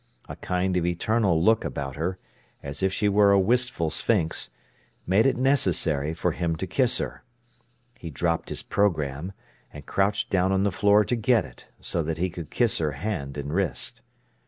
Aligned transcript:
A 0.27 0.35
kind 0.37 0.77
of 0.77 0.85
eternal 0.87 1.39
look 1.43 1.63
about 1.63 1.95
her, 1.95 2.17
as 2.63 2.81
if 2.81 2.91
she 2.91 3.07
were 3.07 3.31
a 3.31 3.39
wistful 3.39 3.91
sphinx, 3.91 4.49
made 5.05 5.27
it 5.27 5.37
necessary 5.37 6.15
for 6.15 6.31
him 6.31 6.55
to 6.55 6.65
kiss 6.65 6.97
her. 6.97 7.23
He 7.99 8.09
dropped 8.09 8.49
his 8.49 8.63
programme, 8.63 9.31
and 9.71 9.85
crouched 9.85 10.31
down 10.31 10.51
on 10.51 10.63
the 10.63 10.71
floor 10.71 11.05
to 11.05 11.15
get 11.15 11.45
it, 11.45 11.67
so 11.81 12.01
that 12.01 12.17
he 12.17 12.31
could 12.31 12.49
kiss 12.49 12.79
her 12.79 12.93
hand 12.93 13.37
and 13.37 13.53
wrist. 13.53 14.01